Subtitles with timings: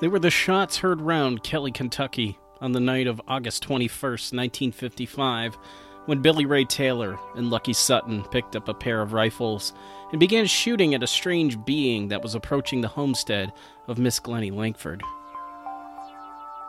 [0.00, 5.58] They were the shots heard round Kelly, Kentucky on the night of August 21st, 1955,
[6.06, 9.72] when Billy Ray Taylor and Lucky Sutton picked up a pair of rifles
[10.12, 13.52] and began shooting at a strange being that was approaching the homestead
[13.88, 15.02] of Miss Glennie Lankford.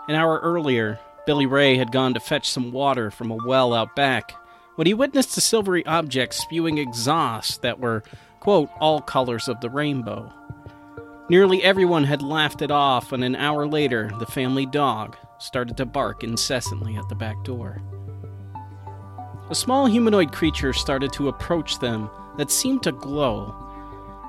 [0.08, 3.96] An hour earlier, Billy Ray had gone to fetch some water from a well out
[3.96, 4.34] back
[4.74, 8.02] when he witnessed a silvery object spewing exhaust that were,
[8.40, 10.34] quote, all colors of the rainbow.
[11.30, 15.86] Nearly everyone had laughed it off, and an hour later, the family dog started to
[15.86, 17.84] bark incessantly at the back door.
[19.52, 23.56] A small humanoid creature started to approach them that seemed to glow.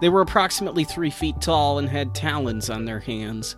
[0.03, 3.57] They were approximately three feet tall and had talons on their hands.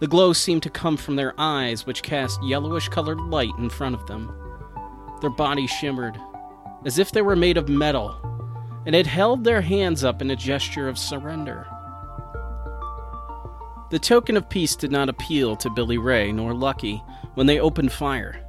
[0.00, 3.94] The glow seemed to come from their eyes, which cast yellowish colored light in front
[3.94, 4.32] of them.
[5.20, 6.18] Their bodies shimmered,
[6.84, 8.20] as if they were made of metal,
[8.86, 11.68] and had held their hands up in a gesture of surrender.
[13.88, 17.02] The token of peace did not appeal to Billy Ray nor Lucky
[17.34, 18.44] when they opened fire.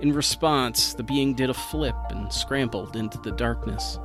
[0.00, 3.98] In response, the being did a flip and scrambled into the darkness.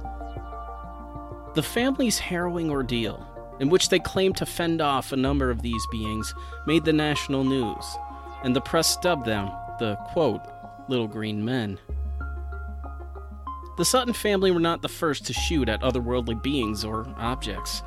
[1.55, 3.25] The family's harrowing ordeal,
[3.59, 6.33] in which they claimed to fend off a number of these beings,
[6.65, 7.85] made the national news,
[8.43, 10.41] and the press dubbed them the, quote,
[10.89, 11.79] Little Green Men.
[13.77, 17.83] The Sutton family were not the first to shoot at otherworldly beings or objects.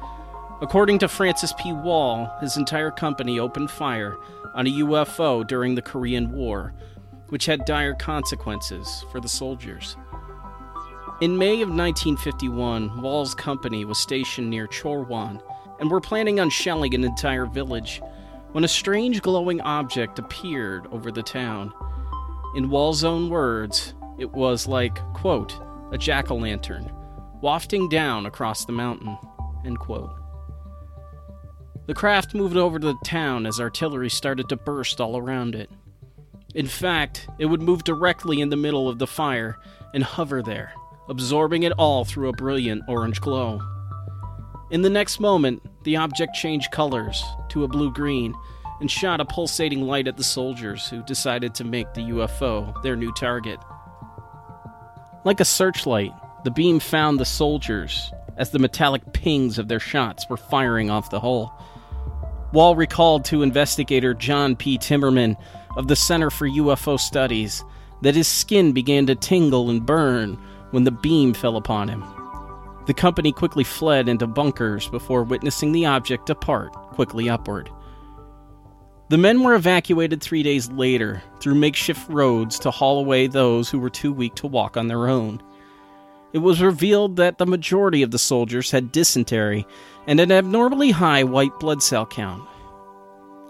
[0.63, 1.73] According to Francis P.
[1.73, 4.19] Wall, his entire company opened fire
[4.55, 6.75] on a UFO during the Korean War,
[7.31, 9.97] which had dire consequences for the soldiers.
[11.23, 15.41] In May of 1951, Wall's company was stationed near Chorwon
[15.79, 18.03] and were planning on shelling an entire village
[18.53, 21.73] when a strange glowing object appeared over the town.
[22.55, 25.59] In Wall's own words, it was like, quote,
[25.91, 26.93] a jack o' lantern,
[27.41, 29.17] wafting down across the mountain,
[29.65, 30.20] end quote.
[31.87, 35.71] The craft moved over to the town as artillery started to burst all around it.
[36.55, 39.57] In fact, it would move directly in the middle of the fire
[39.95, 40.73] and hover there,
[41.09, 43.61] absorbing it all through a brilliant orange glow.
[44.71, 48.35] In the next moment, the object changed colors to a blue green
[48.81, 52.97] and shot a pulsating light at the soldiers who decided to make the UFO their
[52.97, 53.59] new target.
[55.25, 56.13] Like a searchlight,
[56.45, 61.11] the beam found the soldiers as the metallic pings of their shots were firing off
[61.11, 61.55] the hull.
[62.53, 64.79] Wall recalled to investigator John P.
[64.79, 65.37] Timmerman
[65.77, 67.65] of the Center for UFO Studies
[68.03, 70.35] that his skin began to tingle and burn
[70.71, 72.03] when the beam fell upon him.
[72.87, 77.71] The company quickly fled into bunkers before witnessing the object depart quickly upward.
[79.11, 83.79] The men were evacuated three days later through makeshift roads to haul away those who
[83.79, 85.43] were too weak to walk on their own.
[86.33, 89.67] It was revealed that the majority of the soldiers had dysentery
[90.07, 92.43] and an abnormally high white blood cell count.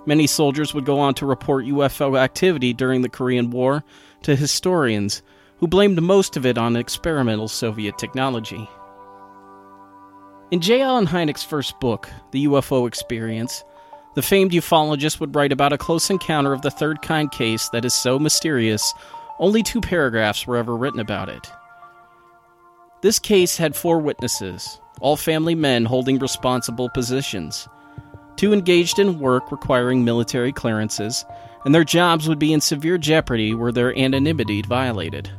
[0.07, 3.85] Many soldiers would go on to report UFO activity during the Korean War
[4.23, 5.23] to historians,
[5.59, 8.69] who blamed most of it on experimental Soviet technology.
[10.51, 10.81] In J.
[10.81, 13.63] Allen Hynek's first book, The UFO Experience,
[14.15, 17.85] the famed ufologist would write about a close encounter of the third kind case that
[17.85, 18.93] is so mysterious,
[19.39, 21.51] only two paragraphs were ever written about it.
[23.03, 27.67] This case had four witnesses, all family men holding responsible positions.
[28.37, 31.25] Two engaged in work requiring military clearances,
[31.65, 35.31] and their jobs would be in severe jeopardy were their anonymity violated.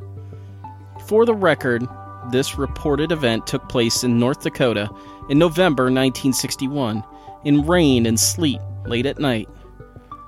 [1.06, 1.88] For the record,
[2.32, 4.90] this reported event took place in North Dakota
[5.30, 7.04] in November 1961,
[7.44, 9.48] in rain and sleet late at night.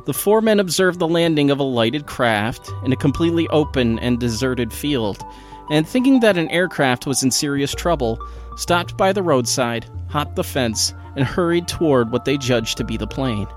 [0.05, 4.19] The four men observed the landing of a lighted craft in a completely open and
[4.19, 5.23] deserted field
[5.69, 8.19] and thinking that an aircraft was in serious trouble,
[8.57, 12.97] stopped by the roadside, hopped the fence, and hurried toward what they judged to be
[12.97, 13.47] the plane.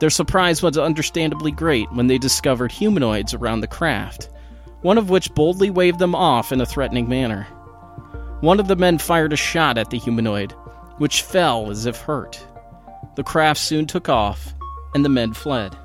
[0.00, 4.30] Their surprise was understandably great when they discovered humanoids around the craft,
[4.82, 7.44] one of which boldly waved them off in a threatening manner.
[8.40, 10.52] One of the men fired a shot at the humanoid,
[10.98, 12.44] which fell as if hurt.
[13.16, 14.54] The craft soon took off,
[14.94, 15.76] and the men fled.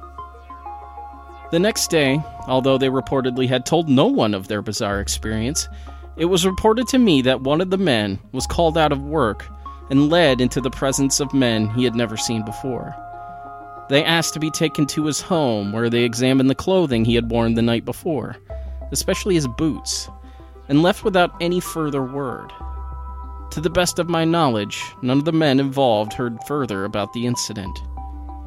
[1.53, 5.69] The next day, although they reportedly had told no one of their bizarre experience,
[6.17, 9.45] it was reported to me that one of the men was called out of work
[9.91, 12.95] and led into the presence of men he had never seen before.
[13.87, 17.29] They asked to be taken to his home, where they examined the clothing he had
[17.29, 18.35] worn the night before,
[18.91, 20.09] especially his boots,
[20.69, 22.51] and left without any further word.
[23.51, 27.27] To the best of my knowledge, none of the men involved heard further about the
[27.27, 27.77] incident.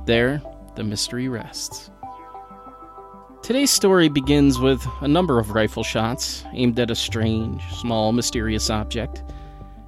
[0.07, 0.43] There,
[0.75, 1.93] the mystery rests.
[3.47, 8.71] Today's story begins with a number of rifle shots aimed at a strange, small, mysterious
[8.71, 9.23] object.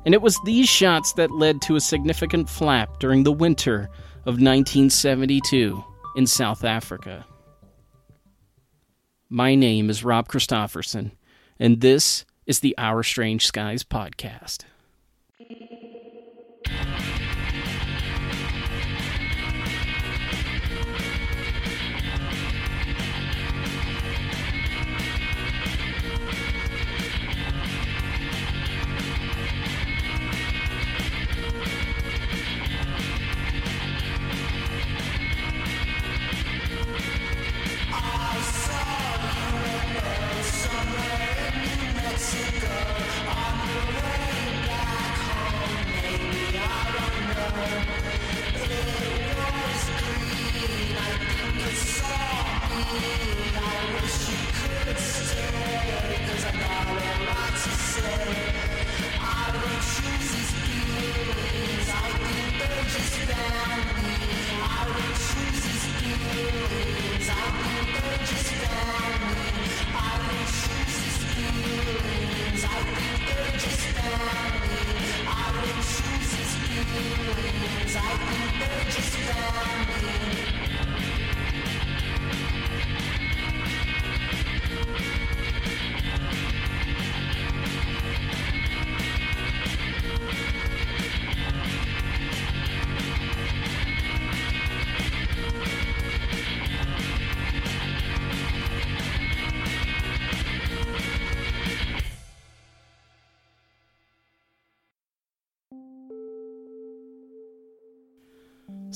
[0.05, 3.90] And it was these shots that led to a significant flap during the winter
[4.26, 5.84] of 1972
[6.14, 7.26] in South Africa.
[9.28, 11.11] My name is Rob Christofferson,
[11.58, 14.66] and this is the Our Strange Skies podcast.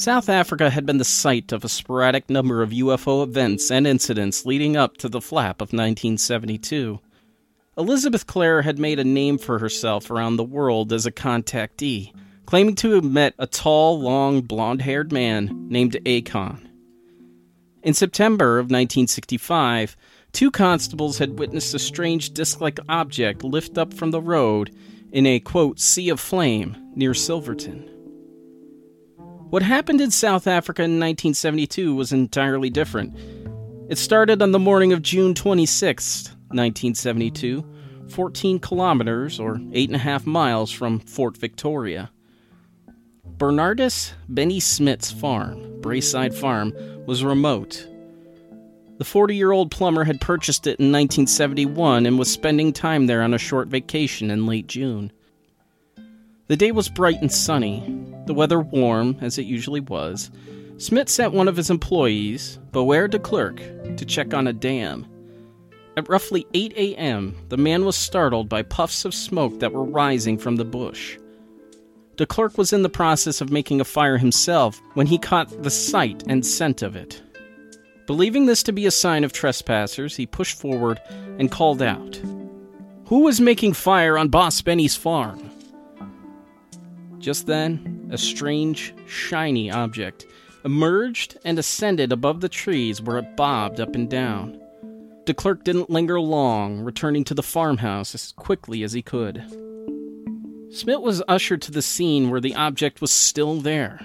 [0.02, 4.44] South Africa had been the site of a sporadic number of UFO events and incidents
[4.44, 6.98] leading up to the flap of 1972.
[7.78, 12.12] Elizabeth Klarer had made a name for herself around the world as a contactee,
[12.46, 16.68] claiming to have met a tall, long, blonde haired man named Akon.
[17.84, 19.96] In September of 1965,
[20.32, 24.74] two constables had witnessed a strange disc like object lift up from the road
[25.12, 27.88] in a, quote, sea of flame near Silverton.
[29.52, 33.14] What happened in South Africa in 1972 was entirely different.
[33.90, 37.62] It started on the morning of June 26, 1972,
[38.08, 42.10] 14 kilometers or 8.5 miles from Fort Victoria.
[43.36, 46.72] Bernardus Benny Smith's farm, Braeside Farm,
[47.04, 47.86] was remote.
[48.96, 53.20] The 40 year old plumber had purchased it in 1971 and was spending time there
[53.20, 55.12] on a short vacation in late June.
[56.48, 57.82] The day was bright and sunny,
[58.26, 60.30] the weather warm, as it usually was,
[60.76, 63.58] Smith sent one of his employees, Boer de Klerk,
[63.96, 65.06] to check on a dam.
[65.96, 70.36] At roughly 8 a.m., the man was startled by puffs of smoke that were rising
[70.38, 71.16] from the bush.
[72.16, 75.70] De Klerk was in the process of making a fire himself when he caught the
[75.70, 77.22] sight and scent of it.
[78.08, 81.00] Believing this to be a sign of trespassers, he pushed forward
[81.38, 82.20] and called out,
[83.06, 85.51] Who is making fire on Boss Benny's farm?
[87.22, 90.26] Just then, a strange, shiny object
[90.64, 94.60] emerged and ascended above the trees where it bobbed up and down.
[95.24, 99.40] De Klerk didn't linger long, returning to the farmhouse as quickly as he could.
[100.72, 104.00] Smith was ushered to the scene where the object was still there.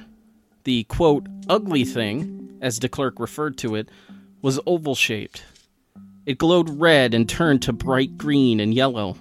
[0.63, 3.89] The, quote, ugly thing, as De Klerk referred to it,
[4.43, 5.43] was oval shaped.
[6.27, 9.17] It glowed red and turned to bright green and yellow.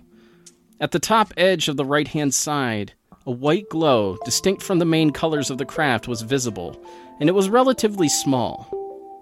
[0.79, 2.93] At the top edge of the right hand side,
[3.27, 6.81] a white glow, distinct from the main colors of the craft, was visible,
[7.19, 8.69] and it was relatively small.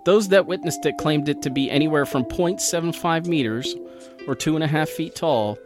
[0.04, 3.74] Those that witnessed it claimed it to be anywhere from 0.75 meters,
[4.28, 5.58] or 2.5 feet tall,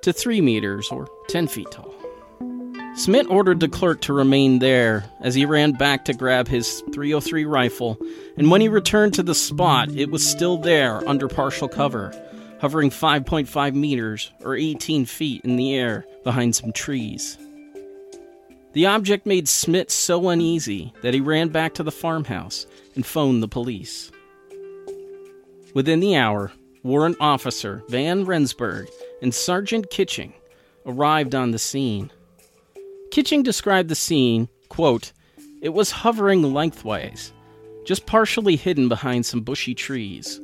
[0.00, 1.94] to 3 meters, or 10 feet tall.
[2.94, 7.44] Smith ordered De Klerk to remain there as he ran back to grab his 303
[7.44, 7.98] rifle,
[8.36, 12.12] and when he returned to the spot, it was still there under partial cover,
[12.60, 17.38] hovering 5.5 meters, or 18 feet in the air behind some trees.
[18.72, 23.42] The object made Smith so uneasy that he ran back to the farmhouse and phoned
[23.42, 24.10] the police.
[25.74, 26.52] Within the hour,
[26.82, 28.88] warrant officer Van Rensburg
[29.20, 30.32] and Sergeant Kitching
[30.86, 32.10] arrived on the scene.
[33.10, 35.12] Kitching described the scene, quote,
[35.60, 37.32] it was hovering lengthwise,
[37.84, 40.40] just partially hidden behind some bushy trees.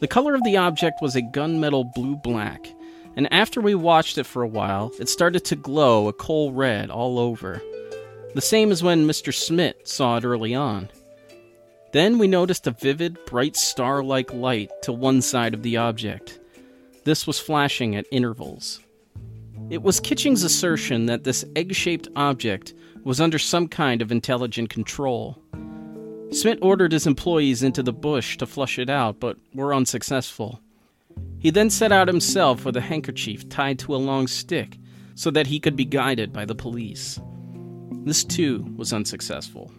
[0.00, 2.66] The color of the object was a gunmetal blue black,
[3.16, 6.90] and after we watched it for a while, it started to glow a coal red
[6.90, 7.62] all over.
[8.34, 9.32] The same as when Mr.
[9.32, 10.90] Smith saw it early on.
[11.92, 16.38] Then we noticed a vivid, bright star like light to one side of the object.
[17.04, 18.80] This was flashing at intervals.
[19.70, 24.68] It was Kitching's assertion that this egg shaped object was under some kind of intelligent
[24.68, 25.42] control.
[26.32, 30.60] Smith ordered his employees into the bush to flush it out, but were unsuccessful.
[31.38, 34.78] He then set out himself with a handkerchief tied to a long stick
[35.14, 37.20] so that he could be guided by the police.
[38.04, 39.72] This too was unsuccessful.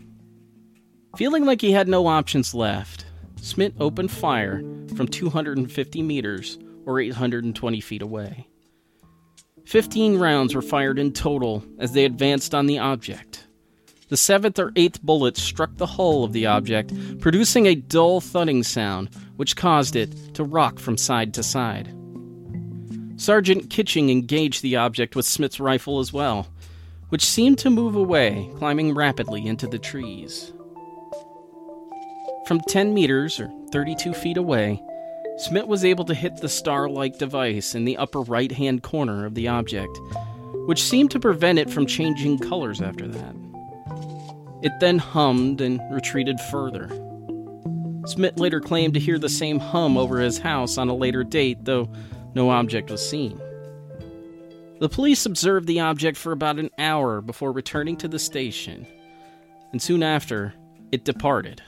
[1.17, 3.05] Feeling like he had no options left,
[3.41, 4.59] Smith opened fire
[4.95, 8.47] from 250 meters or 820 feet away.
[9.65, 13.45] Fifteen rounds were fired in total as they advanced on the object.
[14.07, 18.63] The seventh or eighth bullet struck the hull of the object, producing a dull thudding
[18.63, 21.93] sound which caused it to rock from side to side.
[23.15, 26.47] Sergeant Kitching engaged the object with Smith's rifle as well,
[27.09, 30.51] which seemed to move away, climbing rapidly into the trees.
[32.45, 34.81] From 10 meters, or 32 feet away,
[35.37, 39.25] Smith was able to hit the star like device in the upper right hand corner
[39.25, 39.97] of the object,
[40.65, 43.35] which seemed to prevent it from changing colors after that.
[44.63, 46.87] It then hummed and retreated further.
[48.07, 51.65] Smith later claimed to hear the same hum over his house on a later date,
[51.65, 51.89] though
[52.33, 53.39] no object was seen.
[54.79, 58.87] The police observed the object for about an hour before returning to the station,
[59.71, 60.53] and soon after,
[60.91, 61.61] it departed.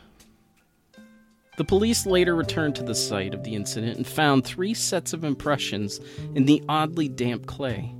[1.57, 5.25] The police later returned to the site of the incident and found three sets of
[5.25, 5.99] impressions
[6.35, 7.93] in the oddly damp clay.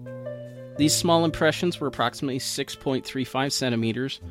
[0.78, 4.22] These small impressions were approximately 6.35 centimeters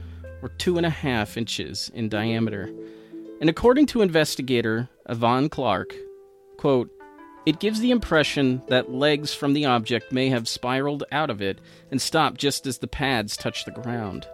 [0.41, 2.71] or two and a half inches in diameter.
[3.41, 5.95] And according to investigator Yvonne Clark,
[6.57, 6.91] quote,
[7.47, 11.61] it gives the impression that legs from the object may have spiraled out of it
[11.91, 14.27] and stopped just as the pads touched the ground.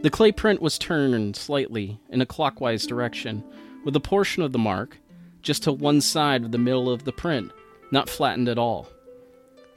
[0.00, 3.44] The clay print was turned slightly in a clockwise direction,
[3.84, 4.98] with a portion of the mark
[5.42, 7.52] just to one side of the middle of the print,
[7.92, 8.88] not flattened at all.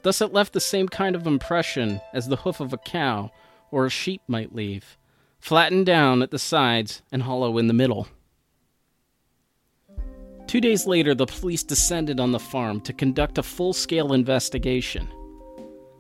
[0.01, 3.31] Thus, it left the same kind of impression as the hoof of a cow
[3.69, 4.97] or a sheep might leave,
[5.39, 8.07] flattened down at the sides and hollow in the middle.
[10.55, 15.05] Two days later, the police descended on the farm to conduct a full scale investigation.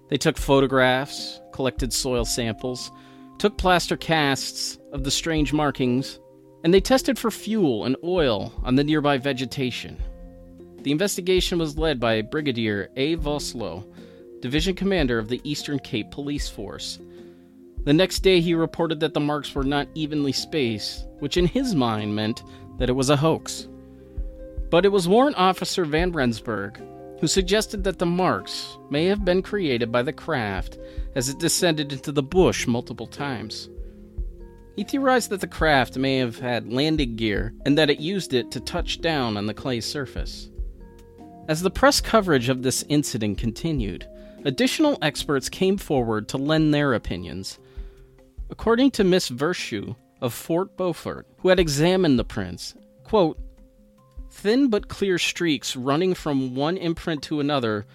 [0.07, 2.89] They took photographs, collected soil samples,
[3.37, 6.21] took plaster casts of the strange markings,
[6.63, 10.01] and they tested for fuel and oil on the nearby vegetation.
[10.83, 13.17] The investigation was led by Brigadier A.
[13.17, 13.83] Vosloo,
[14.39, 16.99] Division Commander of the Eastern Cape Police Force.
[17.83, 21.75] The next day, he reported that the marks were not evenly spaced, which in his
[21.75, 22.41] mind meant
[22.77, 23.67] that it was a hoax.
[24.75, 26.81] But it was Warrant Officer Van Rensburg
[27.21, 30.77] who suggested that the marks may have been created by the craft
[31.15, 33.69] as it descended into the bush multiple times.
[34.75, 38.51] He theorized that the craft may have had landing gear and that it used it
[38.51, 40.51] to touch down on the clay surface.
[41.47, 44.05] As the press coverage of this incident continued,
[44.43, 47.59] additional experts came forward to lend their opinions.
[48.49, 53.39] According to Miss Verschow of Fort Beaufort, who had examined the prints, quote,
[54.35, 57.85] thin but clear streaks running from one imprint to another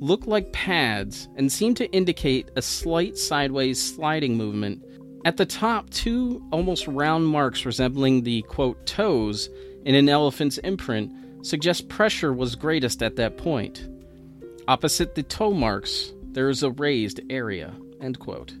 [0.00, 4.82] look like pads and seem to indicate a slight sideways sliding movement
[5.24, 9.50] at the top, two almost round marks resembling the quote toes
[9.84, 11.12] in an elephant's imprint
[11.44, 13.88] suggest pressure was greatest at that point.
[14.68, 17.74] Opposite the toe marks, there is a raised area.
[18.00, 18.54] End quote.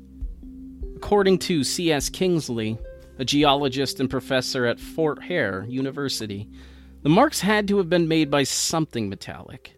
[0.96, 2.08] According to C.S.
[2.08, 2.76] Kingsley,
[3.18, 6.48] a geologist and professor at Fort Hare University,
[7.08, 9.72] the marks had to have been made by something metallic.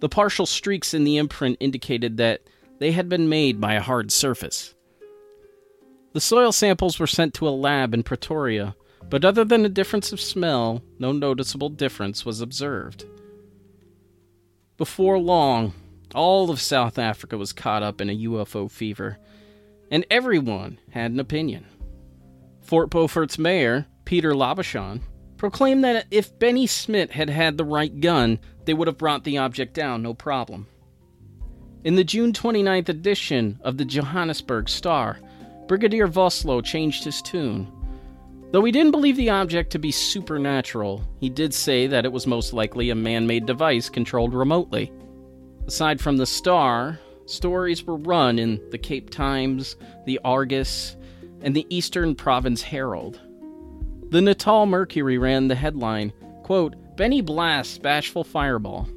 [0.00, 2.42] The partial streaks in the imprint indicated that
[2.78, 4.74] they had been made by a hard surface.
[6.12, 8.76] The soil samples were sent to a lab in Pretoria,
[9.08, 13.06] but other than a difference of smell, no noticeable difference was observed.
[14.76, 15.72] Before long,
[16.14, 19.16] all of South Africa was caught up in a UFO fever,
[19.90, 21.64] and everyone had an opinion.
[22.60, 25.00] Fort Beaufort's mayor, Peter Labuschagne,
[25.38, 29.38] proclaimed that if Benny Smith had had the right gun, they would have brought the
[29.38, 30.66] object down no problem.
[31.84, 35.18] In the June 29th edition of the Johannesburg Star,
[35.68, 37.72] Brigadier Vosloo changed his tune.
[38.50, 42.26] Though he didn't believe the object to be supernatural, he did say that it was
[42.26, 44.92] most likely a man made device controlled remotely.
[45.66, 49.76] Aside from the star, stories were run in the Cape Times,
[50.06, 50.96] the Argus,
[51.42, 53.20] and the Eastern Province Herald.
[54.10, 58.88] The Natal Mercury ran the headline, quote, Benny blasts bashful fireball.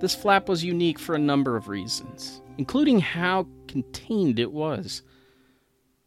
[0.00, 5.02] This flap was unique for a number of reasons, including how contained it was.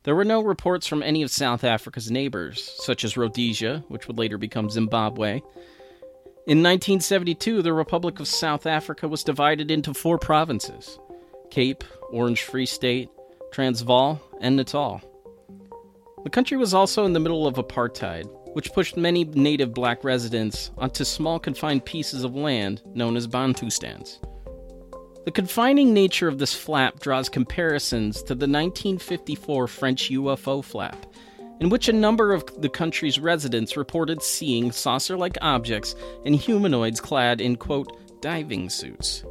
[0.01, 4.17] There were no reports from any of South Africa's neighbors, such as Rhodesia, which would
[4.17, 5.41] later become Zimbabwe.
[6.47, 10.97] In 1972, the Republic of South Africa was divided into four provinces
[11.51, 13.09] Cape, Orange Free State,
[13.51, 15.01] Transvaal, and Natal.
[16.25, 20.71] The country was also in the middle of apartheid, which pushed many native black residents
[20.75, 24.17] onto small confined pieces of land known as Bantustans.
[25.25, 31.05] The confining nature of this flap draws comparisons to the 1954 French UFO flap,
[31.59, 35.93] in which a number of the country's residents reported seeing saucer like objects
[36.25, 39.23] and humanoids clad in, quote, diving suits.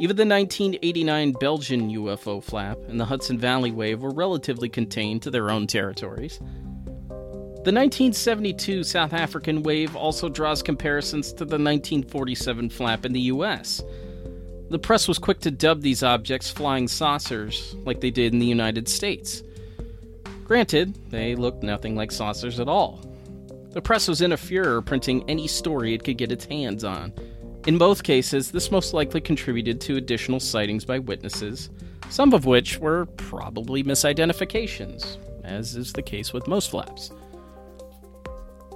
[0.00, 5.30] Even the 1989 Belgian UFO flap and the Hudson Valley wave were relatively contained to
[5.30, 6.38] their own territories.
[7.64, 13.82] The 1972 South African wave also draws comparisons to the 1947 flap in the US.
[14.68, 18.46] The press was quick to dub these objects flying saucers, like they did in the
[18.46, 19.44] United States.
[20.44, 23.00] Granted, they looked nothing like saucers at all.
[23.70, 27.12] The press was in a furor printing any story it could get its hands on.
[27.66, 31.70] In both cases, this most likely contributed to additional sightings by witnesses,
[32.10, 37.10] some of which were probably misidentifications, as is the case with most flaps.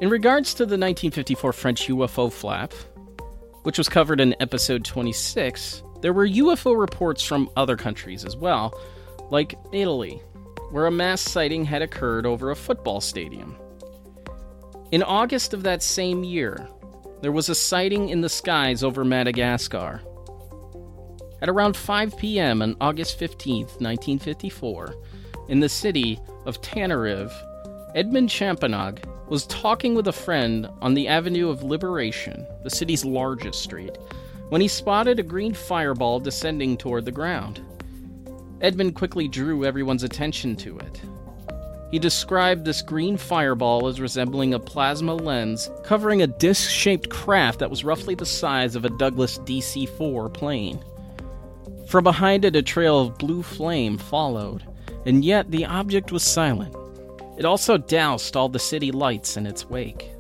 [0.01, 2.73] In regards to the 1954 French UFO flap,
[3.65, 8.73] which was covered in episode 26, there were UFO reports from other countries as well,
[9.31, 10.23] like Italy,
[10.71, 13.55] where a mass sighting had occurred over a football stadium.
[14.93, 16.67] In August of that same year,
[17.21, 20.01] there was a sighting in the skies over Madagascar.
[21.43, 22.63] At around 5 p.m.
[22.63, 24.95] on August 15, 1954,
[25.49, 27.33] in the city of Tananarive,
[27.95, 33.63] Edmund Champanog was talking with a friend on the Avenue of Liberation, the city's largest
[33.63, 33.97] street,
[34.49, 37.61] when he spotted a green fireball descending toward the ground.
[38.61, 41.01] Edmund quickly drew everyone's attention to it.
[41.91, 47.61] He described this green fireball as resembling a plasma lens covering a disc shaped craft
[47.61, 50.85] that was roughly the size of a Douglas DC 4 plane.
[51.87, 54.65] From behind it, a trail of blue flame followed,
[55.07, 56.77] and yet the object was silent.
[57.39, 60.11] It also doused all the city lights in its wake.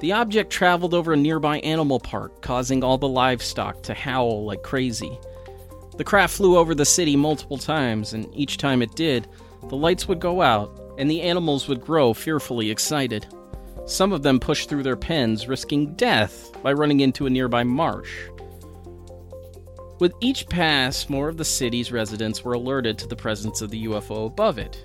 [0.00, 4.62] The object traveled over a nearby animal park, causing all the livestock to howl like
[4.62, 5.16] crazy.
[5.96, 9.28] The craft flew over the city multiple times, and each time it did,
[9.68, 13.26] the lights would go out, and the animals would grow fearfully excited.
[13.86, 18.28] Some of them pushed through their pens, risking death by running into a nearby marsh.
[19.98, 23.84] With each pass, more of the city's residents were alerted to the presence of the
[23.84, 24.84] UFO above it.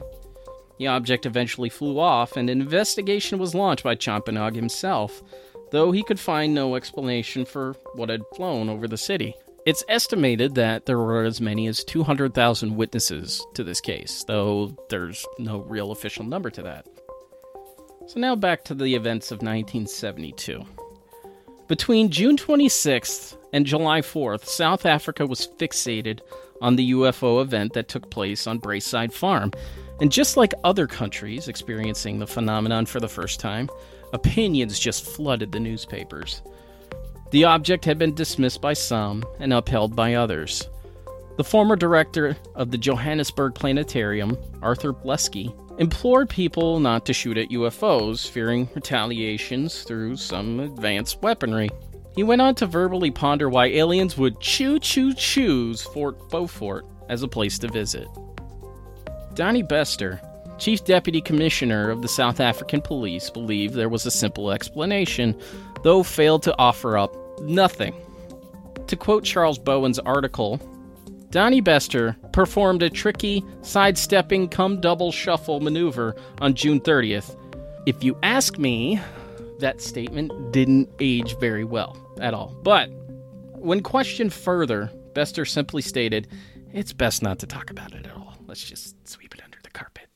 [0.78, 5.24] The object eventually flew off, and an investigation was launched by Champanog himself,
[5.72, 9.36] though he could find no explanation for what had flown over the city.
[9.68, 15.26] It's estimated that there were as many as 200,000 witnesses to this case, though there's
[15.40, 16.88] no real official number to that.
[18.06, 20.64] So now back to the events of 1972.
[21.68, 26.22] Between June 26th and July 4th, South Africa was fixated
[26.62, 29.52] on the UFO event that took place on Braeside Farm.
[30.00, 33.70] And just like other countries experiencing the phenomenon for the first time,
[34.14, 36.42] opinions just flooded the newspapers.
[37.32, 40.70] The object had been dismissed by some and upheld by others.
[41.38, 47.50] The former director of the Johannesburg Planetarium, Arthur Bleksley, implored people not to shoot at
[47.50, 51.70] UFOs, fearing retaliations through some advanced weaponry.
[52.16, 57.22] He went on to verbally ponder why aliens would choo choo choose Fort Beaufort as
[57.22, 58.08] a place to visit.
[59.36, 60.20] Donnie Bester,
[60.58, 65.40] Chief Deputy Commissioner of the South African Police, believed there was a simple explanation
[65.84, 67.96] though failed to offer up nothing.
[68.88, 70.60] To quote Charles Bowen's article,
[71.30, 77.36] Donnie Bester performed a tricky sidestepping come double shuffle maneuver on June 30th.
[77.86, 79.00] If you ask me,
[79.60, 82.56] that statement didn't age very well at all.
[82.64, 82.90] But
[83.54, 86.28] when questioned further, Bester simply stated,
[86.74, 88.36] It's best not to talk about it at all.
[88.46, 90.08] Let's just sweep it under the carpet.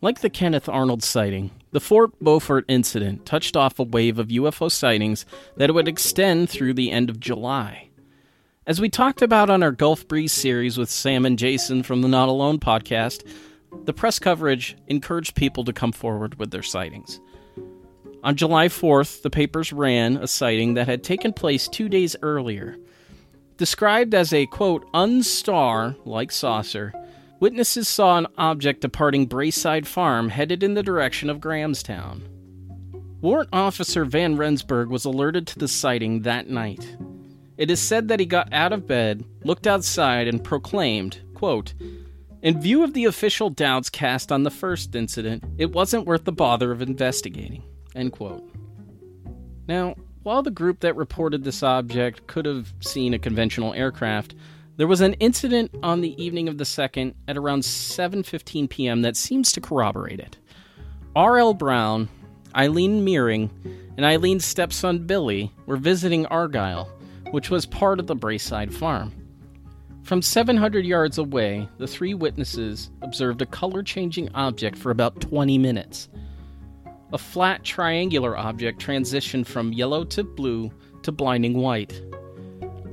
[0.00, 4.70] Like the Kenneth Arnold sighting, the Fort Beaufort incident touched off a wave of UFO
[4.70, 5.24] sightings
[5.56, 7.88] that would extend through the end of July.
[8.66, 12.08] As we talked about on our Gulf Breeze series with Sam and Jason from the
[12.08, 13.26] Not Alone podcast,
[13.84, 17.20] the press coverage encouraged people to come forward with their sightings.
[18.22, 22.76] On July 4th, the papers ran a sighting that had taken place two days earlier.
[23.56, 26.92] Described as a, quote, unstar like saucer,
[27.40, 32.22] Witnesses saw an object departing Braeside Farm headed in the direction of Grahamstown.
[33.22, 36.96] Warrant Officer Van Rensburg was alerted to the sighting that night.
[37.56, 41.72] It is said that he got out of bed, looked outside, and proclaimed, quote,
[42.42, 46.32] In view of the official doubts cast on the first incident, it wasn't worth the
[46.32, 47.62] bother of investigating.
[47.94, 48.46] End quote.
[49.66, 54.34] Now, while the group that reported this object could have seen a conventional aircraft,
[54.76, 59.02] There was an incident on the evening of the 2nd at around 7:15 p.m.
[59.02, 60.38] that seems to corroborate it.
[61.14, 61.54] R.L.
[61.54, 62.08] Brown,
[62.56, 63.50] Eileen Meering,
[63.96, 66.90] and Eileen's stepson Billy were visiting Argyle,
[67.30, 69.12] which was part of the Braeside farm.
[70.02, 75.58] From 700 yards away, the three witnesses observed a color changing object for about 20
[75.58, 76.08] minutes.
[77.12, 80.70] A flat triangular object transitioned from yellow to blue
[81.02, 82.00] to blinding white.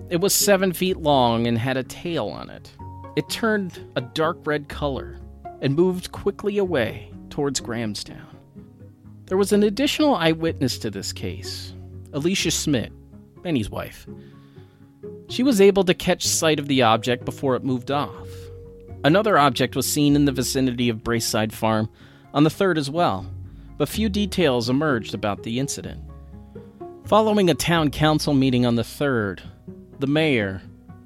[0.09, 2.71] It was seven feet long and had a tail on it.
[3.17, 5.19] It turned a dark red color
[5.61, 8.25] and moved quickly away towards Grahamstown.
[9.25, 11.73] There was an additional eyewitness to this case,
[12.13, 12.93] Alicia Smith,
[13.43, 14.07] Benny's wife.
[15.27, 18.29] She was able to catch sight of the object before it moved off.
[19.03, 21.89] Another object was seen in the vicinity of Braeside Farm
[22.33, 23.25] on the 3rd as well,
[23.77, 26.01] but few details emerged about the incident.
[27.03, 29.41] Following a town council meeting on the 3rd,
[29.99, 30.61] the mayor,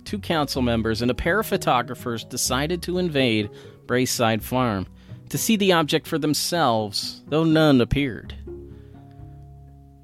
[0.05, 3.49] two council members, and a pair of photographers decided to invade
[3.85, 4.87] Braeside Farm
[5.29, 8.35] to see the object for themselves, though none appeared.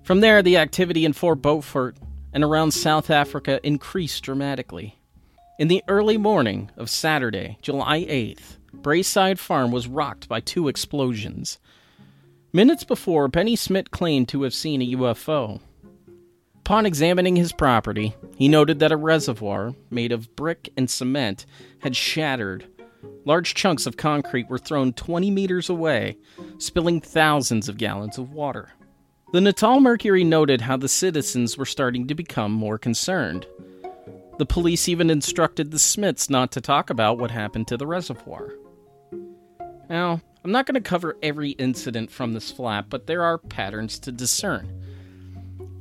[0.04, 1.98] From there, the activity in Fort Beaufort
[2.32, 4.98] and around South Africa increased dramatically.
[5.60, 11.60] In the early morning of Saturday, July 8th, Braeside Farm was rocked by two explosions.
[12.54, 15.60] Minutes before, Benny Smith claimed to have seen a UFO.
[16.68, 21.46] Upon examining his property, he noted that a reservoir made of brick and cement
[21.80, 22.68] had shattered.
[23.24, 26.18] Large chunks of concrete were thrown 20 meters away,
[26.58, 28.74] spilling thousands of gallons of water.
[29.32, 33.48] The Natal Mercury noted how the citizens were starting to become more concerned.
[34.38, 38.52] The police even instructed the Smiths not to talk about what happened to the reservoir.
[39.90, 44.00] Now, I'm not going to cover every incident from this flat, but there are patterns
[44.00, 44.84] to discern.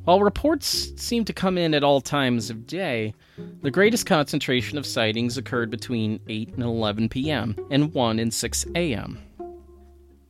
[0.06, 3.12] While reports seem to come in at all times of day,
[3.62, 7.56] the greatest concentration of sightings occurred between 8 and 11 p.m.
[7.72, 9.18] and 1 and 6 a.m.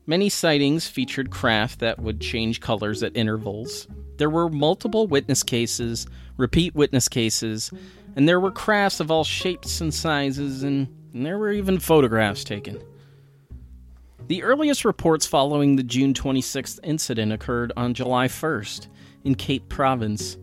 [0.06, 3.86] Many sightings featured craft that would change colors at intervals.
[4.16, 6.06] There were multiple witness cases,
[6.38, 7.70] repeat witness cases,
[8.16, 12.44] and there were crafts of all shapes and sizes, and, and there were even photographs
[12.44, 12.82] taken.
[14.28, 18.86] The earliest reports following the June 26th incident occurred on July 1st
[19.26, 20.38] in Cape Province.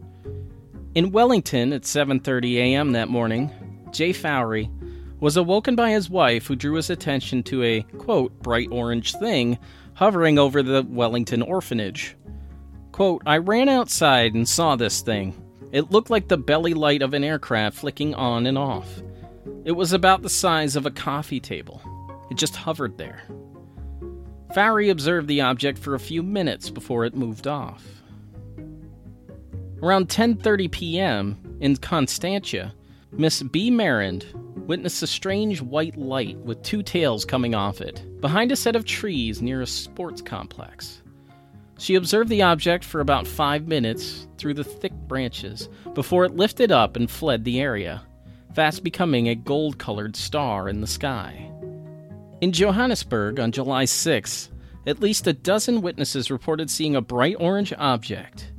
[0.94, 2.92] In Wellington at 7:30 a.m.
[2.92, 3.50] that morning,
[3.92, 4.70] Jay Fowry
[5.22, 9.58] was awoken by his wife, who drew his attention to a, quote, bright orange thing
[9.94, 12.18] hovering over the Wellington orphanage.
[12.92, 15.34] Quote, I ran outside and saw this thing.
[15.72, 19.02] It looked like the belly light of an aircraft flicking on and off.
[19.64, 21.82] It was about the size of a coffee table.
[22.30, 23.24] It just hovered there.
[24.54, 28.03] Fowry observed the object for a few minutes before it moved off.
[29.84, 31.58] Around 10:30 p.m.
[31.60, 32.74] in Constantia,
[33.12, 33.70] Miss B.
[33.70, 34.26] Marand
[34.66, 38.86] witnessed a strange white light with two tails coming off it, behind a set of
[38.86, 41.02] trees near a sports complex.
[41.78, 46.72] She observed the object for about five minutes through the thick branches before it lifted
[46.72, 48.04] up and fled the area,
[48.56, 51.52] fast becoming a gold colored star in the sky.
[52.40, 54.50] In Johannesburg on July 6,
[54.88, 58.54] at least a dozen witnesses reported seeing a bright orange object.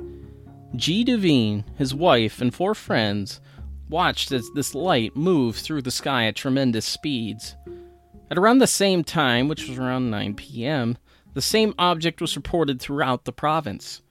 [0.76, 1.04] G.
[1.04, 3.40] Devine, his wife, and four friends
[3.88, 7.54] watched as this light moved through the sky at tremendous speeds.
[8.30, 10.98] At around the same time, which was around 9 p.m.,
[11.34, 14.02] the same object was reported throughout the province.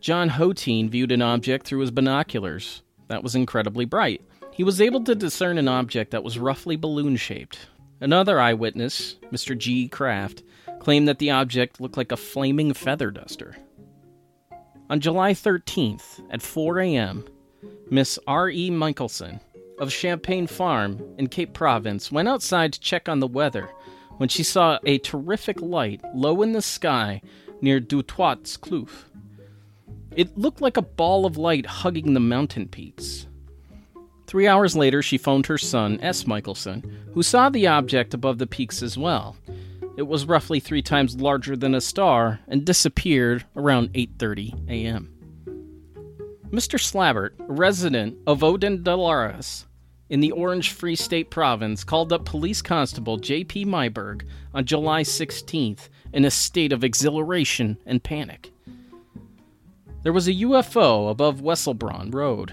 [0.00, 4.22] John Hoteen viewed an object through his binoculars that was incredibly bright.
[4.52, 7.58] He was able to discern an object that was roughly balloon shaped.
[8.00, 9.58] Another eyewitness, Mr.
[9.58, 9.88] G.
[9.88, 10.42] Kraft,
[10.78, 13.56] claimed that the object looked like a flaming feather duster.
[14.90, 17.24] On July 13th at 4 a.m.,
[17.90, 18.70] Miss R.E.
[18.70, 19.40] Michelson
[19.78, 23.68] of Champagne Farm in Cape Province went outside to check on the weather
[24.16, 27.20] when she saw a terrific light low in the sky
[27.60, 29.04] near Du Toit's Kloof.
[30.16, 33.26] It looked like a ball of light hugging the mountain peaks.
[34.26, 36.26] Three hours later, she phoned her son, S.
[36.26, 39.36] Michelson, who saw the object above the peaks as well.
[39.98, 45.12] It was roughly three times larger than a star and disappeared around 8:30 a.m.
[46.52, 46.78] Mr.
[46.78, 48.84] Slabbert, a resident of Oden
[50.08, 53.64] in the Orange Free State province, called up Police Constable J.P.
[53.64, 54.22] Myburgh
[54.54, 58.52] on July 16th in a state of exhilaration and panic.
[60.04, 62.52] There was a UFO above Wesselsbron Road,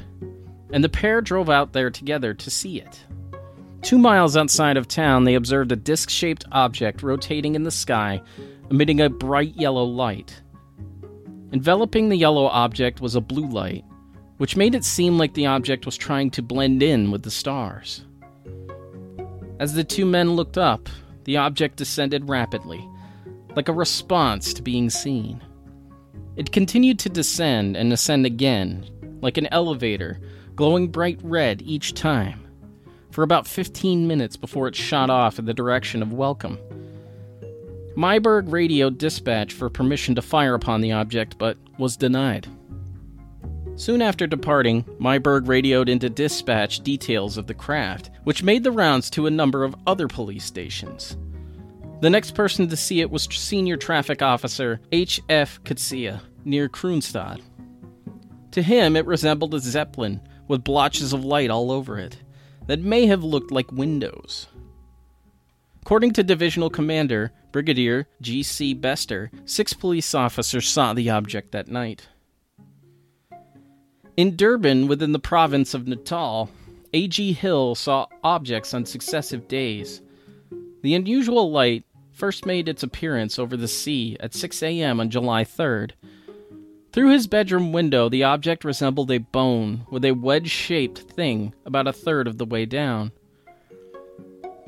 [0.74, 3.06] and the pair drove out there together to see it.
[3.86, 8.20] Two miles outside of town, they observed a disc shaped object rotating in the sky,
[8.72, 10.42] emitting a bright yellow light.
[11.52, 13.86] Enveloping the yellow object was a blue light,
[14.38, 18.04] which made it seem like the object was trying to blend in with the stars.
[19.60, 20.90] As the two men looked up,
[21.26, 22.90] the object descended rapidly,
[23.56, 25.44] like a response to being seen.
[26.36, 28.90] It continued to descend and ascend again,
[29.22, 30.20] like an elevator,
[30.56, 32.45] glowing bright red each time,
[33.16, 36.60] for about 15 minutes before it shot off in the direction of Welkom.
[37.96, 42.46] Myburgh radioed dispatch for permission to fire upon the object, but was denied.
[43.78, 49.10] Soon after departing, Myburgh radioed into dispatch details of the craft, which made the rounds
[49.12, 51.16] to a number of other police stations.
[52.02, 55.64] The next person to see it was Senior Traffic Officer H.F.
[55.64, 57.40] Kutsia near Kroonstad.
[58.52, 62.18] To him, it resembled a zeppelin with blotches of light all over it
[62.68, 64.48] that may have looked like windows.
[65.82, 68.74] According to Divisional Commander Brigadier G.C.
[68.74, 72.08] Bester, six police officers saw the object that night.
[74.18, 76.50] In Durban, within the province of Natal,
[76.94, 77.34] A.G.
[77.34, 80.02] Hill saw objects on successive days.
[80.82, 85.00] The unusual light first made its appearance over the sea at 6 a.m.
[85.00, 85.92] on July 3rd.
[86.96, 91.88] Through his bedroom window, the object resembled a bone with a wedge shaped thing about
[91.88, 93.12] a third of the way down.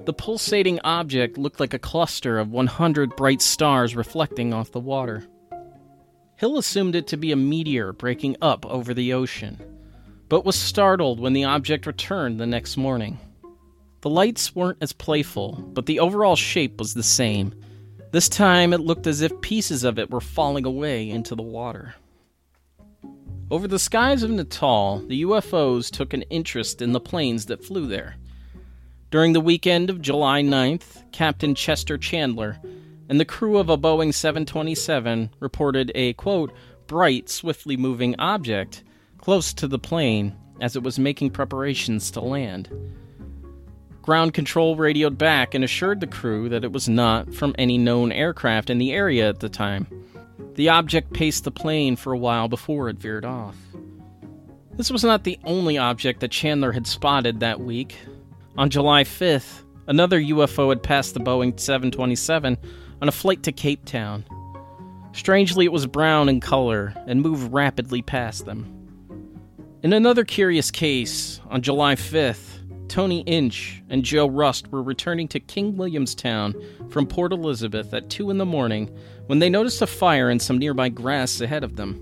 [0.04, 5.26] The pulsating object looked like a cluster of 100 bright stars reflecting off the water.
[6.36, 9.58] Hill assumed it to be a meteor breaking up over the ocean,
[10.28, 13.18] but was startled when the object returned the next morning.
[14.02, 17.56] The lights weren't as playful, but the overall shape was the same.
[18.12, 21.96] This time it looked as if pieces of it were falling away into the water.
[23.50, 27.88] Over the skies of Natal, the UFOs took an interest in the planes that flew
[27.88, 28.18] there.
[29.10, 32.60] During the weekend of July 9th, Captain Chester Chandler
[33.08, 36.52] and the crew of a Boeing 727 reported a, quote,
[36.88, 38.84] bright, swiftly moving object
[39.18, 42.68] close to the plane as it was making preparations to land.
[44.02, 48.12] Ground control radioed back and assured the crew that it was not from any known
[48.12, 49.88] aircraft in the area at the time.
[50.56, 53.56] The object paced the plane for a while before it veered off.
[54.74, 57.98] This was not the only object that Chandler had spotted that week.
[58.58, 62.58] On July 5th, another UFO had passed the Boeing 727
[63.02, 64.24] on a flight to Cape Town.
[65.14, 68.74] Strangely, it was brown in color and moved rapidly past them.
[69.82, 72.57] In another curious case, on July 5th,
[72.98, 76.56] Tony Inch and Joe Rust were returning to King Williamstown
[76.90, 78.90] from Port Elizabeth at 2 in the morning
[79.28, 81.94] when they noticed a fire in some nearby grass ahead of them.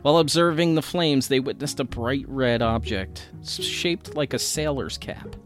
[0.00, 5.36] While observing the flames, they witnessed a bright red object, shaped like a sailor's cap.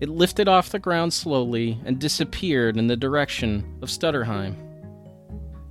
[0.00, 4.54] It lifted off the ground slowly and disappeared in the direction of Stutterheim.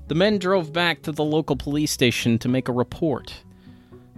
[0.08, 3.44] The men drove back to the local police station to make a report.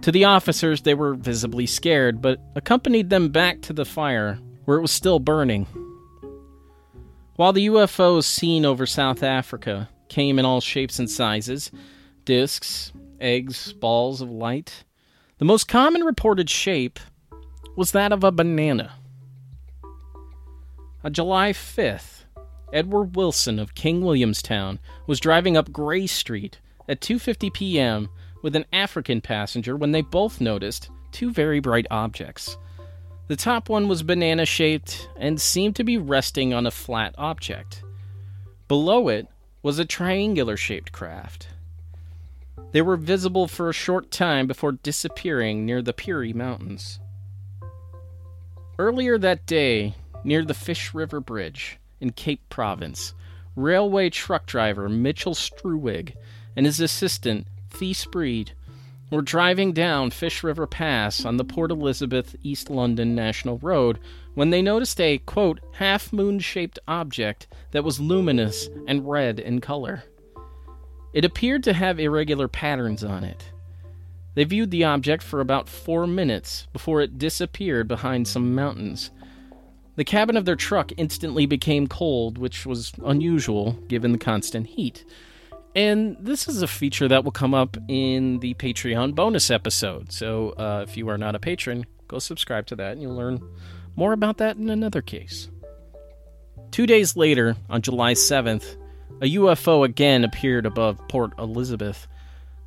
[0.02, 4.78] To the officers, they were visibly scared, but accompanied them back to the fire, where
[4.78, 5.66] it was still burning.
[7.36, 11.70] While the UFOs seen over South Africa came in all shapes and sizes
[12.24, 14.84] discs, eggs, balls of light
[15.38, 16.98] the most common reported shape
[17.76, 18.94] was that of a banana.
[21.04, 22.24] On July 5th,
[22.72, 28.08] Edward Wilson of King Williamstown was driving up Gray Street at 2:50 p.m.
[28.46, 32.56] with an African passenger when they both noticed two very bright objects.
[33.26, 37.82] The top one was banana shaped and seemed to be resting on a flat object.
[38.68, 39.26] Below it
[39.64, 41.48] was a triangular shaped craft.
[42.70, 47.00] They were visible for a short time before disappearing near the Pirie Mountains.
[48.78, 53.12] Earlier that day, near the Fish River Bridge in Cape Province,
[53.56, 56.14] railway truck driver Mitchell Struwig
[56.54, 58.52] and his assistant Thies Breed
[59.10, 63.98] were driving down Fish River Pass on the Port Elizabeth East London National Road
[64.34, 69.60] when they noticed a, quote, half moon shaped object that was luminous and red in
[69.60, 70.04] color.
[71.12, 73.52] It appeared to have irregular patterns on it.
[74.34, 79.10] They viewed the object for about four minutes before it disappeared behind some mountains.
[79.96, 85.04] The cabin of their truck instantly became cold, which was unusual given the constant heat.
[85.76, 90.10] And this is a feature that will come up in the Patreon bonus episode.
[90.10, 93.46] So uh, if you are not a patron, go subscribe to that and you'll learn
[93.94, 95.50] more about that in another case.
[96.70, 98.76] Two days later, on July 7th,
[99.20, 102.08] a UFO again appeared above Port Elizabeth.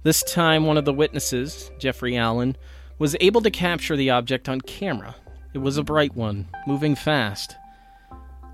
[0.04, 2.56] This time, one of the witnesses, Jeffrey Allen,
[3.00, 5.16] was able to capture the object on camera.
[5.56, 7.56] It was a bright one, moving fast.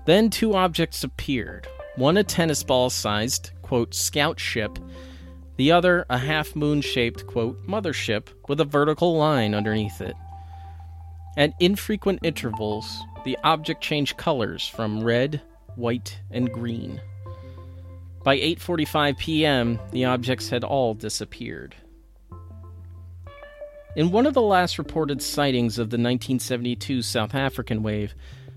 [0.06, 4.78] Then two objects appeared one a tennis ball sized, quote, scout ship,
[5.56, 10.14] the other a half moon shaped, quote, mothership with a vertical line underneath it.
[11.36, 12.86] At infrequent intervals,
[13.24, 15.42] the object changed colors from red,
[15.74, 17.00] white, and green.
[18.22, 21.74] By 8:45 p.m., the objects had all disappeared.
[23.96, 28.14] In one of the last reported sightings of the 1972 South African wave,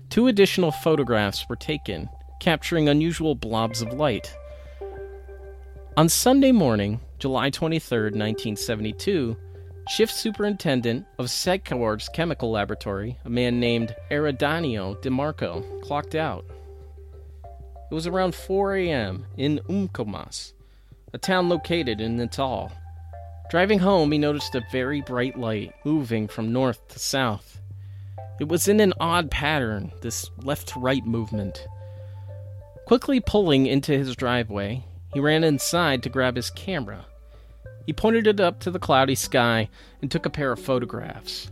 [0.08, 2.08] two additional photographs were taken,
[2.40, 4.32] capturing unusual blobs of light.
[5.96, 9.36] On Sunday morning, July 23, 1972,
[9.88, 16.44] Shift Superintendent of Secor's chemical laboratory, a man named Eridanio DeMarco, clocked out.
[17.90, 19.26] It was around 4 a.m.
[19.36, 20.52] in Umkomaas,
[21.12, 22.70] a town located in Natal.
[23.50, 27.60] Driving home, he noticed a very bright light moving from north to south.
[28.38, 31.66] It was in an odd pattern, this left to right movement.
[32.86, 37.06] Quickly pulling into his driveway, he ran inside to grab his camera.
[37.86, 39.68] He pointed it up to the cloudy sky
[40.00, 41.50] and took a pair of photographs.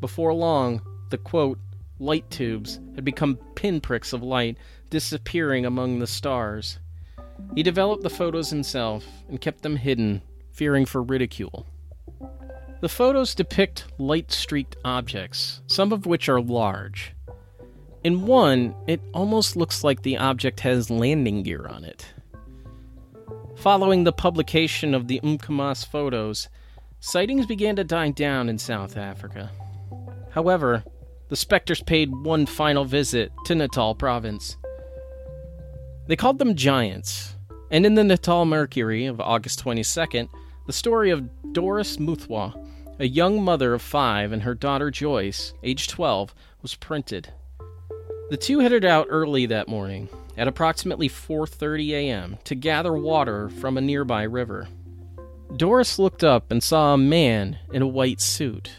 [0.00, 1.58] Before long, the quote,
[1.98, 4.58] light tubes had become pinpricks of light
[4.90, 6.78] disappearing among the stars.
[7.54, 11.66] He developed the photos himself and kept them hidden, fearing for ridicule.
[12.80, 17.14] The photos depict light streaked objects, some of which are large.
[18.04, 22.13] In one, it almost looks like the object has landing gear on it.
[23.64, 26.50] Following the publication of the Umkomaas photos,
[27.00, 29.50] sightings began to die down in South Africa.
[30.32, 30.84] However,
[31.30, 34.58] the specters paid one final visit to Natal province.
[36.08, 37.36] They called them giants,
[37.70, 40.28] and in the Natal Mercury of August 22nd,
[40.66, 42.54] the story of Doris Muthwa,
[42.98, 47.32] a young mother of five, and her daughter Joyce, age 12, was printed.
[48.28, 52.38] The two headed out early that morning, at approximately 4:30 a.m.
[52.44, 54.68] to gather water from a nearby river.
[55.56, 58.70] Doris looked up and saw a man in a white suit.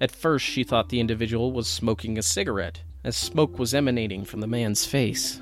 [0.00, 4.40] At first, she thought the individual was smoking a cigarette, as smoke was emanating from
[4.40, 5.40] the man's face.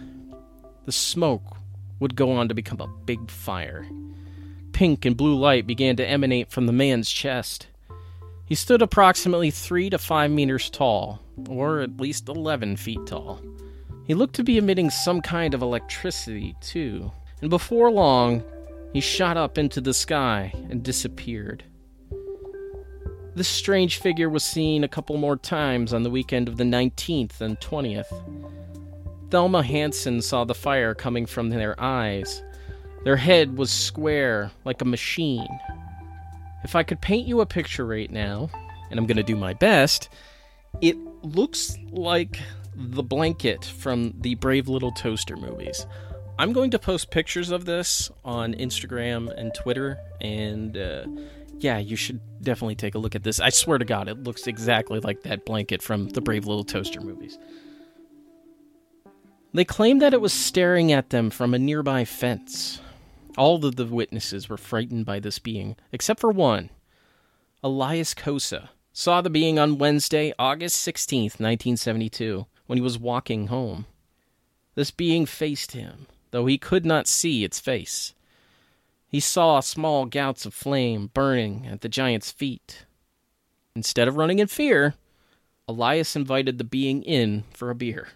[0.85, 1.57] The smoke
[2.01, 3.87] would go on to become a big fire.
[4.72, 7.68] Pink and blue light began to emanate from the man's chest.
[8.46, 13.40] He stood approximately three to five meters tall, or at least 11 feet tall.
[14.08, 18.42] He looked to be emitting some kind of electricity, too, and before long,
[18.94, 21.62] he shot up into the sky and disappeared.
[23.34, 27.42] This strange figure was seen a couple more times on the weekend of the 19th
[27.42, 28.10] and 20th.
[29.30, 32.42] Thelma Hansen saw the fire coming from their eyes.
[33.04, 35.60] Their head was square, like a machine.
[36.64, 38.48] If I could paint you a picture right now,
[38.90, 40.08] and I'm going to do my best,
[40.80, 42.40] it looks like
[42.78, 45.86] the blanket from the Brave Little Toaster movies.
[46.38, 51.06] I'm going to post pictures of this on Instagram and Twitter, and uh,
[51.58, 53.40] yeah, you should definitely take a look at this.
[53.40, 57.00] I swear to God, it looks exactly like that blanket from the Brave Little Toaster
[57.00, 57.36] movies.
[59.52, 62.80] They claimed that it was staring at them from a nearby fence.
[63.36, 66.70] All of the witnesses were frightened by this being, except for one.
[67.64, 73.87] Elias Kosa saw the being on Wednesday, August 16th, 1972 when he was walking home.
[74.76, 78.14] This being faced him, though he could not see its face.
[79.09, 82.85] He saw small gouts of flame burning at the giant's feet.
[83.74, 84.94] Instead of running in fear,
[85.66, 88.09] Elias invited the being in for a beer.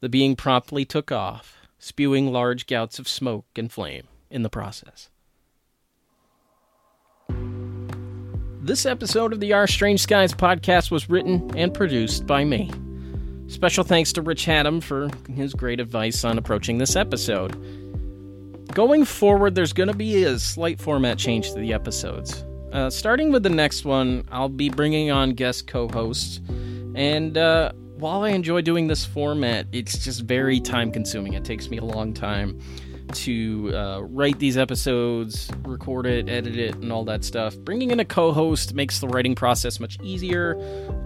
[0.00, 5.10] The being promptly took off, spewing large gouts of smoke and flame in the process.
[8.62, 12.70] This episode of the Our Strange Skies podcast was written and produced by me.
[13.46, 17.52] Special thanks to Rich Haddam for his great advice on approaching this episode.
[18.74, 22.44] Going forward, there's going to be a slight format change to the episodes.
[22.72, 26.40] Uh, starting with the next one, I'll be bringing on guest co hosts.
[26.96, 31.34] And uh, while I enjoy doing this format, it's just very time consuming.
[31.34, 32.58] It takes me a long time
[33.14, 37.56] to uh, write these episodes, record it, edit it, and all that stuff.
[37.56, 40.56] Bringing in a co host makes the writing process much easier.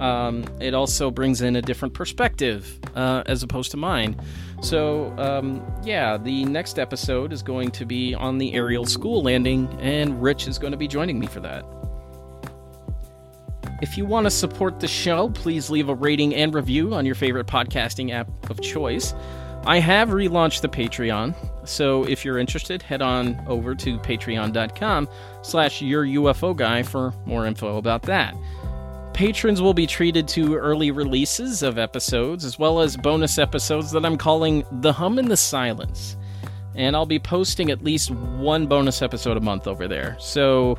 [0.00, 4.20] Um, it also brings in a different perspective uh, as opposed to mine.
[4.60, 9.68] So, um, yeah, the next episode is going to be on the Ariel school landing,
[9.80, 11.64] and Rich is going to be joining me for that.
[13.80, 17.14] If you want to support the show, please leave a rating and review on your
[17.14, 19.14] favorite podcasting app of choice.
[19.66, 21.34] I have relaunched the Patreon,
[21.68, 25.08] so if you're interested, head on over to patreon.com
[25.42, 28.34] slash your UFO guy for more info about that.
[29.14, 34.04] Patrons will be treated to early releases of episodes, as well as bonus episodes that
[34.06, 36.16] I'm calling The Hum in the Silence.
[36.74, 40.16] and I'll be posting at least one bonus episode a month over there.
[40.20, 40.78] So,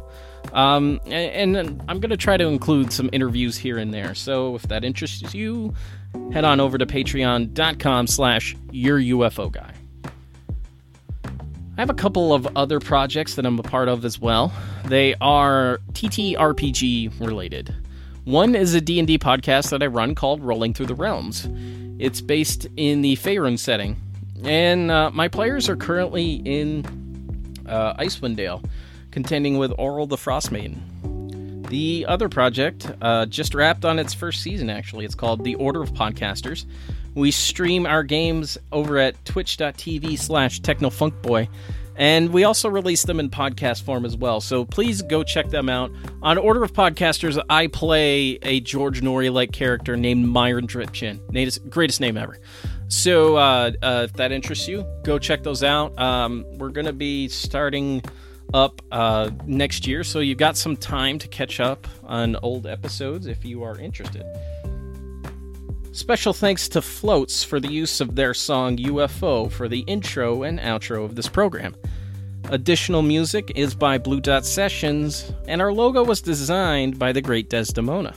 [0.54, 4.16] um, and, and I'm going to try to include some interviews here and there.
[4.16, 5.74] So if that interests you,
[6.32, 9.74] head on over to patreon.com slash your UFO guy.
[11.80, 14.52] I have a couple of other projects that I'm a part of as well.
[14.84, 17.74] They are TTRPG related.
[18.26, 21.48] One is a D&D podcast that I run called Rolling Through the Realms.
[21.98, 23.96] It's based in the Faerun setting,
[24.44, 26.86] and uh, my players are currently in
[27.66, 28.62] uh, Icewind Dale,
[29.12, 31.70] contending with Auril the Frostmaiden.
[31.70, 35.06] The other project uh, just wrapped on its first season, actually.
[35.06, 36.66] It's called The Order of Podcasters.
[37.16, 41.48] We stream our games over at twitch.tv slash technofunkboy.
[41.96, 44.40] And we also release them in podcast form as well.
[44.40, 45.92] So please go check them out.
[46.22, 51.20] On Order of Podcasters, I play a George Noory like character named Myron Dripchin.
[51.70, 52.40] Greatest name ever.
[52.88, 55.98] So uh, uh, if that interests you, go check those out.
[56.00, 58.02] Um, we're going to be starting
[58.54, 63.28] up uh, next year, so you've got some time to catch up on old episodes
[63.28, 64.24] if you are interested.
[65.92, 70.60] Special thanks to Floats for the use of their song UFO for the intro and
[70.60, 71.76] outro of this program.
[72.46, 77.50] Additional music is by Blue Dot Sessions, and our logo was designed by the great
[77.50, 78.16] Desdymona.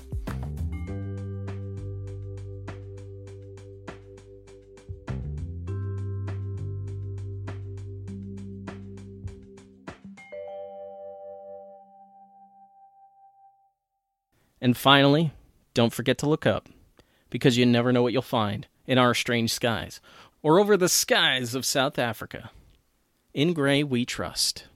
[14.61, 15.33] And finally,
[15.75, 16.69] don't forget to look up
[17.33, 20.01] because you never know what you'll find in our strange skies
[20.43, 22.51] or over the skies of South Africa.
[23.33, 24.67] In Grey we trust.